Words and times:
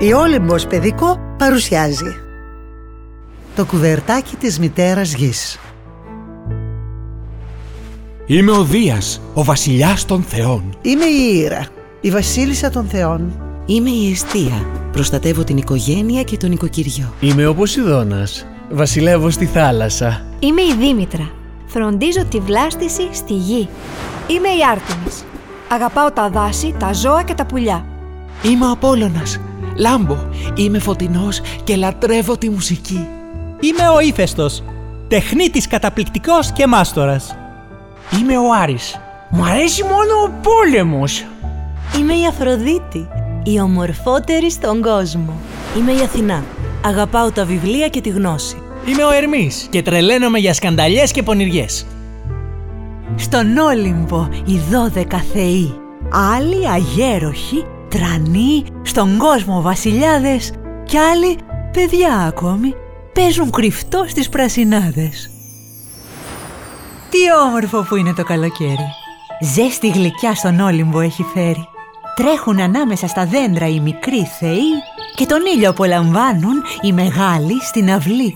Η 0.00 0.12
Όλυμπος 0.12 0.66
Παιδικό 0.66 1.18
παρουσιάζει 1.38 2.16
Το 3.56 3.64
κουβερτάκι 3.64 4.36
της 4.36 4.58
μητέρας 4.58 5.14
γης 5.14 5.58
Είμαι 8.26 8.50
ο 8.50 8.64
Δίας, 8.64 9.20
ο 9.34 9.44
βασιλιάς 9.44 10.04
των 10.04 10.22
θεών. 10.22 10.78
Είμαι 10.82 11.04
η 11.04 11.38
Ήρα, 11.44 11.66
η 12.00 12.10
βασίλισσα 12.10 12.70
των 12.70 12.86
θεών 12.86 13.40
Είμαι 13.66 13.90
η 13.90 14.10
Εστία. 14.10 14.66
Προστατεύω 14.92 15.44
την 15.44 15.56
οικογένεια 15.56 16.22
και 16.22 16.36
τον 16.36 16.52
οικοκυριό. 16.52 17.12
Είμαι 17.20 17.46
ο 17.46 17.54
Ποσειδώνας. 17.54 18.46
Βασιλεύω 18.70 19.30
στη 19.30 19.46
θάλασσα. 19.46 20.26
Είμαι 20.38 20.62
η 20.62 20.74
Δήμητρα. 20.78 21.30
Φροντίζω 21.66 22.24
τη 22.24 22.40
βλάστηση 22.40 23.08
στη 23.12 23.32
γη. 23.32 23.68
Είμαι 24.26 24.48
η 24.48 24.60
Άρτεμις. 24.72 25.24
Αγαπάω 25.68 26.10
τα 26.10 26.30
δάση, 26.30 26.74
τα 26.78 26.92
ζώα 26.92 27.22
και 27.22 27.34
τα 27.34 27.46
πουλιά. 27.46 27.95
Είμαι 28.42 28.66
ο 28.66 28.70
Απόλλωνας. 28.70 29.40
Λάμπω. 29.76 30.16
Είμαι 30.54 30.78
φωτεινός 30.78 31.40
και 31.64 31.76
λατρεύω 31.76 32.38
τη 32.38 32.50
μουσική. 32.50 33.06
Είμαι 33.60 33.88
ο 33.88 34.00
Ήφαιστος. 34.00 34.62
Τεχνίτης 35.08 35.66
καταπληκτικός 35.66 36.52
και 36.52 36.66
μάστορας. 36.66 37.36
Είμαι 38.20 38.38
ο 38.38 38.52
Άρης. 38.62 39.00
Μου 39.30 39.44
αρέσει 39.44 39.82
μόνο 39.82 40.22
ο 40.26 40.30
πόλεμος. 40.42 41.24
Είμαι 41.98 42.12
η 42.12 42.26
Αφροδίτη, 42.26 43.08
η 43.44 43.60
ομορφότερη 43.60 44.50
στον 44.50 44.82
κόσμο. 44.82 45.40
Είμαι 45.78 45.92
η 45.92 46.00
Αθηνά. 46.00 46.44
Αγαπάω 46.84 47.30
τα 47.30 47.44
βιβλία 47.44 47.88
και 47.88 48.00
τη 48.00 48.08
γνώση. 48.08 48.56
Είμαι 48.86 49.04
ο 49.04 49.10
Ερμής 49.10 49.66
και 49.70 49.82
τρελαίνομαι 49.82 50.38
για 50.38 50.54
σκανταλιές 50.54 51.10
και 51.10 51.22
πονηριές. 51.22 51.86
Στον 53.16 53.56
Όλυμπο 53.56 54.28
οι 54.44 54.60
δώδεκα 54.70 55.24
θεοί. 55.32 55.74
Άλλοι 56.36 56.68
αγέροχοι, 56.68 57.64
τρανοί, 57.88 58.64
στον 58.82 59.18
κόσμο 59.18 59.60
βασιλιάδες 59.60 60.52
κι 60.84 60.98
άλλοι 60.98 61.38
παιδιά 61.72 62.14
ακόμη 62.14 62.74
παίζουν 63.12 63.50
κρυφτό 63.50 64.04
στις 64.08 64.28
πρασινάδες. 64.28 65.30
Τι 67.10 67.18
όμορφο 67.46 67.82
που 67.88 67.96
είναι 67.96 68.12
το 68.12 68.24
καλοκαίρι. 68.24 68.88
Ζέστη 69.40 69.88
γλυκιά 69.88 70.34
στον 70.34 70.60
Όλυμπο 70.60 71.00
έχει 71.00 71.22
φέρει. 71.34 71.68
Τρέχουν 72.14 72.60
ανάμεσα 72.60 73.06
στα 73.06 73.26
δέντρα 73.26 73.68
οι 73.68 73.80
μικροί 73.80 74.28
θεοί 74.38 74.70
και 75.16 75.26
τον 75.26 75.40
ήλιο 75.54 75.70
απολαμβάνουν 75.70 76.62
οι 76.80 76.92
μεγάλοι 76.92 77.62
στην 77.62 77.90
αυλή. 77.90 78.34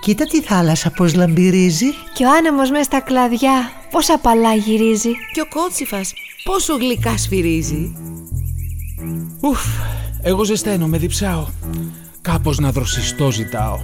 Κοίτα 0.00 0.24
τη 0.24 0.42
θάλασσα 0.42 0.90
πως 0.90 1.14
λαμπυρίζει 1.14 1.92
Και 2.14 2.24
ο 2.24 2.30
άνεμος 2.30 2.70
μέσα 2.70 2.84
στα 2.84 3.00
κλαδιά 3.00 3.70
πώς 3.90 4.10
απαλά 4.10 4.54
γυρίζει. 4.54 5.10
Και 5.32 5.40
ο 5.40 5.46
κότσιφας 5.48 6.12
πόσο 6.44 6.76
γλυκά 6.76 7.16
σφυρίζει. 7.16 7.94
Ουφ, 9.40 9.60
εγώ 10.22 10.44
ζεσταίνομαι, 10.44 10.98
διψάω. 10.98 11.46
Κάπως 12.20 12.58
να 12.58 12.72
δροσιστώ 12.72 13.30
ζητάω. 13.30 13.78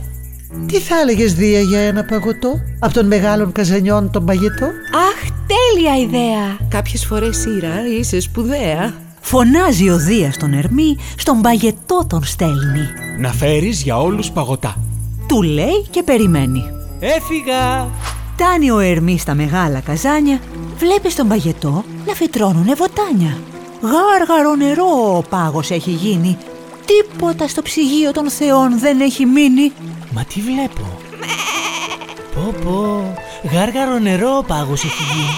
Τι 0.67 0.79
θα 0.79 1.01
έλεγες 1.01 1.35
Δία 1.35 1.61
για 1.61 1.81
ένα 1.81 2.05
παγωτό; 2.05 2.61
Από 2.79 2.95
τον 2.95 3.07
μεγάλων 3.07 3.53
καζανιών 3.53 4.11
τον 4.11 4.25
παγετό 4.25 4.65
Αχ, 4.65 5.31
τέλεια 5.47 5.97
ιδέα! 5.99 6.69
Κάποιες 6.69 7.07
φορές 7.07 7.45
Ήρα 7.45 7.75
είσαι 7.99 8.21
σπουδαία. 8.21 8.95
Φωνάζει 9.21 9.91
ο 9.91 9.99
Δίας 9.99 10.37
τον 10.37 10.53
Ερμή, 10.53 10.97
στον 11.17 11.41
παγετό 11.41 12.05
τον 12.07 12.25
στέλνει. 12.25 12.87
Να 13.19 13.33
φέρεις 13.33 13.83
για 13.83 14.01
όλους 14.01 14.31
παγωτά. 14.31 14.77
Του 15.27 15.43
λέει 15.43 15.87
και 15.91 16.03
περιμένει. 16.03 16.65
Έφυγα! 17.01 17.89
Φτάνει 18.35 18.71
ο 18.71 18.79
Ερμής 18.79 19.21
στα 19.21 19.35
μεγάλα 19.35 19.81
καζάνια, 19.81 20.41
βλέπεις 20.79 21.13
στον 21.13 21.29
παγετό 21.29 21.85
να 22.07 22.13
φυτρώνουνε 22.15 22.75
βοτάνια. 22.75 23.39
Γάργαρο 23.83 24.55
νερό 24.55 25.17
ο 25.17 25.23
πάγος 25.29 25.71
έχει 25.71 25.91
γίνει. 25.91 26.39
Τίποτα 26.85 27.49
στο 27.49 27.63
ψυγείο 27.63 28.13
των 28.13 28.31
θεών 28.31 28.79
δεν 28.79 29.01
έχει 29.01 29.27
μείνει. 29.27 29.73
Μα 30.11 30.25
τι 30.25 30.41
βλέπω; 30.41 30.99
Πω 32.35 32.55
πω, 32.65 33.15
γάργαρο 33.53 33.99
νερό 33.99 34.37
ο 34.37 34.43
πάγος 34.43 34.85
έχει 34.85 35.03
γίνει. 35.03 35.31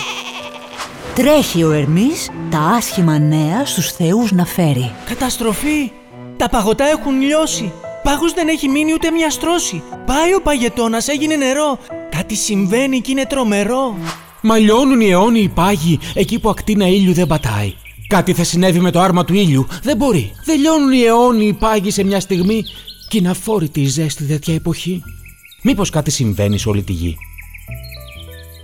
Τρέχει 1.15 1.65
ο 1.65 1.73
Ερμής 1.73 2.31
τα 2.51 2.59
άσχημα 2.59 3.19
νέα 3.19 3.65
στους 3.65 3.93
θεούς 3.93 4.33
να 4.33 4.45
φέρει. 4.45 4.93
Καταστροφή! 5.09 5.91
Τα 6.37 6.49
παγωτά 6.49 6.85
έχουν 6.85 7.21
λιώσει. 7.21 7.73
Πάγος 8.03 8.33
δεν 8.33 8.49
έχει 8.49 8.69
μείνει 8.69 8.93
ούτε 8.93 9.11
μια 9.11 9.31
στρώση. 9.31 9.83
Πάει 10.07 10.35
ο 10.35 10.41
παγετώνας, 10.43 11.09
έγινε 11.09 11.37
νερό. 11.37 11.79
Κάτι 12.11 12.35
συμβαίνει 12.35 13.01
και 13.01 13.11
είναι 13.11 13.27
τρομερό. 13.27 13.97
Μα 14.41 14.59
λιώνουν 14.59 15.01
οι 15.01 15.11
αιώνιοι 15.11 15.49
πάγοι 15.49 15.99
εκεί 16.15 16.39
που 16.39 16.49
ακτίνα 16.49 16.87
ήλιου 16.87 17.13
δεν 17.13 17.27
πατάει. 17.27 17.75
Κάτι 18.13 18.33
θα 18.33 18.45
συνέβη 18.45 18.81
με 18.81 18.91
το 18.91 19.01
άρμα 19.01 19.25
του 19.25 19.35
ήλιου. 19.35 19.67
Δεν 19.83 19.97
μπορεί. 19.97 20.33
Δεν 20.45 20.61
λιώνουν 20.61 20.93
οι 20.93 21.01
αιώνιοι 21.01 21.53
πάγοι 21.53 21.91
σε 21.91 22.05
μια 22.05 22.21
στιγμή 22.21 22.65
και 23.09 23.19
είναι 23.19 23.29
αφόρητη 23.29 23.81
η 23.81 23.87
ζέστη 23.87 24.25
τέτοια 24.25 24.55
εποχή. 24.55 25.03
Μήπως 25.63 25.91
κάτι 25.91 26.11
συμβαίνει 26.11 26.59
σε 26.59 26.69
όλη 26.69 26.83
τη 26.83 26.93
γη; 26.93 27.17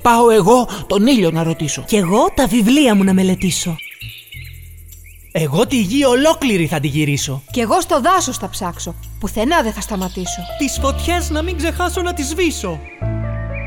Πάω 0.03 0.31
εγώ 0.31 0.69
τον 0.87 1.07
ήλιο 1.07 1.31
να 1.31 1.43
ρωτήσω. 1.43 1.85
Κι 1.87 1.97
εγώ 1.97 2.33
τα 2.35 2.47
βιβλία 2.47 2.95
μου 2.95 3.05
να 3.05 3.13
μελετήσω. 3.13 3.77
Εγώ 5.33 5.67
τη 5.67 5.81
γη 5.81 6.05
ολόκληρη 6.05 6.67
θα 6.67 6.81
τη 6.81 6.89
γυρίσω. 6.89 7.43
Κι 7.51 7.61
εγώ 7.61 7.81
στο 7.81 8.01
δάσος 8.01 8.37
θα 8.37 8.49
ψάξω. 8.49 8.95
Πουθενά 9.21 9.63
δεν 9.63 9.73
θα 9.73 9.81
σταματήσω. 9.81 10.43
Τις 10.59 10.79
φωτιές 10.81 11.31
να 11.31 11.43
μην 11.43 11.57
ξεχάσω 11.57 12.03
να 12.03 12.13
τις 12.13 12.29
σβήσω. 12.29 12.81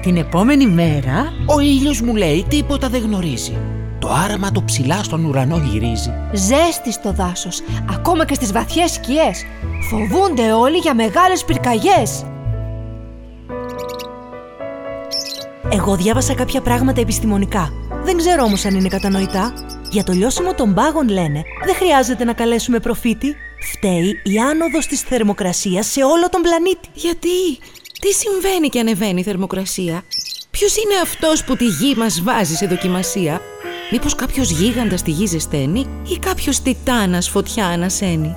Την 0.01 0.17
επόμενη 0.17 0.65
μέρα 0.65 1.33
Ο 1.45 1.59
ήλιος 1.59 2.01
μου 2.01 2.15
λέει 2.15 2.45
τίποτα 2.49 2.89
δεν 2.89 3.01
γνωρίζει. 3.01 3.70
Το 4.11 4.17
άραμα 4.17 4.51
το 4.51 4.63
ψηλά 4.63 5.03
στον 5.03 5.25
ουρανό 5.25 5.57
γυρίζει. 5.57 6.13
Ζέστη 6.33 6.91
στο 6.91 7.11
δάσος, 7.11 7.61
ακόμα 7.89 8.25
και 8.25 8.33
στις 8.33 8.51
βαθιές 8.51 8.91
σκιές. 8.91 9.45
Φοβούνται 9.89 10.51
όλοι 10.51 10.77
για 10.77 10.95
μεγάλες 10.95 11.45
πυρκαγιές. 11.45 12.25
Εγώ 15.71 15.95
διάβασα 15.95 16.33
κάποια 16.33 16.61
πράγματα 16.61 17.01
επιστημονικά. 17.01 17.69
Δεν 18.03 18.17
ξέρω 18.17 18.43
όμως 18.43 18.65
αν 18.65 18.75
είναι 18.75 18.87
κατανοητά. 18.87 19.53
Για 19.91 20.03
το 20.03 20.11
λιώσιμο 20.11 20.53
των 20.53 20.73
πάγων 20.73 21.09
λένε 21.09 21.43
δεν 21.65 21.75
χρειάζεται 21.75 22.23
να 22.23 22.33
καλέσουμε 22.33 22.79
προφήτη. 22.79 23.35
Φταίει 23.71 24.21
η 24.23 24.37
άνοδος 24.39 24.87
της 24.87 25.01
θερμοκρασίας 25.01 25.85
σε 25.85 26.03
όλο 26.03 26.29
τον 26.29 26.41
πλανήτη. 26.41 26.87
Γιατί, 26.93 27.57
τι 27.99 28.13
συμβαίνει 28.13 28.69
και 28.69 28.79
ανεβαίνει 28.79 29.19
η 29.19 29.23
θερμοκρασία; 29.23 30.03
Ποιος 30.51 30.75
είναι 30.75 30.95
αυτός 31.03 31.43
που 31.43 31.55
τη 31.55 31.65
γη 31.65 31.95
μας 31.97 32.21
βάζει 32.21 32.55
σε 32.55 32.65
δοκιμασία; 32.65 33.41
Μήπως 33.91 34.15
κάποιος 34.15 34.49
γίγαντας 34.51 35.01
τη 35.01 35.11
γη 35.11 35.25
ζεσταίνει 35.25 35.85
ή 36.07 36.17
κάποιος 36.19 36.61
τιτάνας 36.61 37.29
φωτιά 37.29 37.65
ανασένει; 37.65 38.35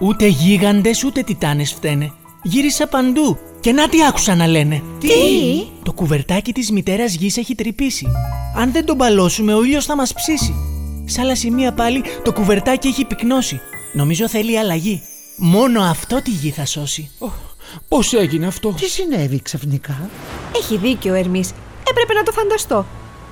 Ούτε 0.00 0.26
γίγαντες 0.26 1.04
ούτε 1.04 1.22
τιτάνες 1.22 1.72
φταίνε. 1.72 2.12
Γύρισα 2.42 2.86
παντού 2.86 3.38
και 3.60 3.72
να 3.72 3.88
τι 3.88 4.04
άκουσα 4.06 4.34
να 4.34 4.46
λένε. 4.46 4.82
Τι; 5.00 5.08
Το 5.82 5.92
κουβερτάκι 5.92 6.52
της 6.52 6.70
μητέρας 6.70 7.14
γης 7.14 7.36
έχει 7.36 7.54
τρυπήσει. 7.54 8.06
Αν 8.56 8.72
δεν 8.72 8.84
τον 8.84 8.96
παλώσουμε 8.96 9.54
ο 9.54 9.62
ήλιος 9.62 9.84
θα 9.84 9.96
μας 9.96 10.12
ψήσει. 10.12 10.54
Σ' 11.04 11.18
άλλα 11.18 11.36
σημεία 11.36 11.72
πάλι 11.72 12.02
το 12.24 12.32
κουβερτάκι 12.32 12.88
έχει 12.88 13.04
πυκνώσει. 13.04 13.60
Νομίζω 13.92 14.28
θέλει 14.28 14.58
αλλαγή. 14.58 15.02
Μόνο 15.36 15.80
αυτό 15.80 16.22
τη 16.22 16.30
γη 16.30 16.50
θα 16.50 16.66
σώσει. 16.66 17.10
Πώς 17.88 18.12
έγινε 18.12 18.46
αυτό; 18.46 18.72
Τι 18.72 18.88
συνέβη 18.88 19.42
ξαφνικά; 19.42 20.10
Έχει 20.56 20.76
δίκιο 20.76 21.12
ο 21.12 21.16
Ερμής. 21.16 21.50
Έπρεπε 21.90 22.12
να 22.12 22.22
το 22.22 22.32
φανταστώ. 22.32 22.86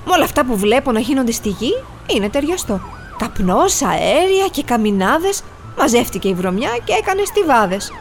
Με 0.05 0.11
όλα 0.13 0.23
αυτά 0.23 0.45
που 0.45 0.57
βλέπω 0.57 0.91
να 0.91 0.99
γίνονται 0.99 1.31
στη 1.31 1.49
γη, 1.49 1.83
είναι 2.15 2.29
ταιριαστό. 2.29 2.81
Καπνός, 3.17 3.81
αέρια 3.81 4.47
και 4.51 4.63
καμινάδες, 4.63 5.43
μαζεύτηκε 5.77 6.27
η 6.27 6.33
βρωμιά 6.33 6.69
και 6.83 6.93
έκανε 6.93 7.21
στιβάδες. 7.25 7.91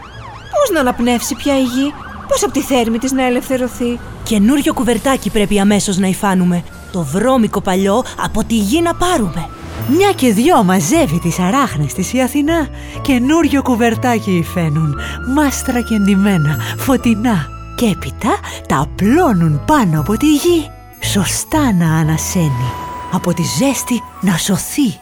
Πώς 0.50 0.70
να 0.75 0.81
αναπνεύσει 0.81 1.34
πια 1.34 1.59
η 1.59 1.62
γη, 1.62 1.94
πώς 2.28 2.43
από 2.43 2.53
τη 2.53 2.60
θέρμη 2.60 2.98
της 2.98 3.12
να 3.12 3.25
ελευθερωθεί. 3.25 3.98
Καινούριο 4.22 4.75
κουβερτάκι 4.75 5.31
πρέπει 5.31 5.60
αμέσως 5.60 5.97
να 5.98 6.06
υφάνουμε. 6.06 6.64
Το 6.93 7.03
βρώμικο 7.03 7.60
παλιό 7.60 8.04
από 8.22 8.44
τη 8.44 8.54
γη 8.54 8.82
να 8.82 8.94
πάρουμε. 8.94 9.48
Μια 9.88 10.12
και 10.12 10.32
δυο 10.32 10.62
μαζεύει 10.62 11.19
τις 11.19 11.38
αράχνες 11.38 11.93
της 11.93 12.12
η 12.12 12.20
Αθηνά. 12.20 12.69
Καινούριο 13.03 13.62
κουβερτάκι 13.62 14.31
υφαίνουν, 14.31 14.96
μάστρα 15.34 15.81
και 15.81 15.99
ντυμένα, 15.99 16.56
φωτεινά. 16.78 17.46
Και 17.76 17.87
έπειτα 17.87 18.38
τα 18.69 18.81
απλώνουν 18.81 19.64
πάνω 19.67 20.00
από 20.00 20.17
τη 20.17 20.34
γη. 20.34 20.70
Σωστά 21.14 21.72
να 21.72 21.96
ανασένει. 21.96 22.72
Από 23.12 23.34
τη 23.34 23.43
ζέστη 23.43 24.02
να 24.20 24.37
σωθεί. 24.37 24.99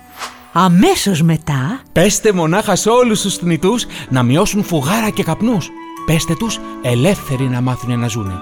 Αμέσως 0.53 1.23
μετά 1.23 1.81
Πέστε 1.93 2.32
μονάχα 2.32 2.76
σε 2.76 2.88
όλους 2.88 3.20
τους 3.20 3.37
θνητούς 3.37 3.87
να 4.09 4.23
μειώσουν 4.23 4.64
φουγάρα 4.64 5.11
και 5.11 5.23
καπνούς. 5.23 5.69
Πέστε 6.06 6.35
τους 6.35 6.59
ελεύθεροι 6.82 7.44
να 7.44 7.61
μάθουνε 7.61 7.97
να 7.97 8.09
ζουνε. 8.09 8.35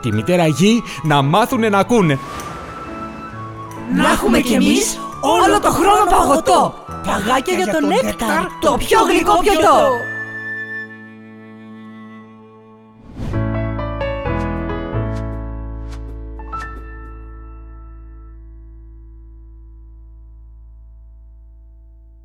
Τη 0.00 0.12
μητέρα 0.12 0.46
γη 0.46 0.82
να 1.02 1.22
μάθουνε 1.22 1.68
να 1.68 1.78
ακούνε. 1.78 2.18
Να 3.94 4.10
έχουμε 4.10 4.40
κι 4.40 4.52
εμείς 4.52 4.98
όλο 5.20 5.60
το 5.60 5.70
χρόνο 5.70 6.10
παγωτό. 6.10 6.74
Παγάκια 7.06 7.54
για 7.54 7.66
τον 7.66 7.88
νέκταρ, 7.88 8.46
το 8.60 8.76
πιο 8.76 8.98
γλυκό 9.00 9.38
πιωτό. 9.38 10.13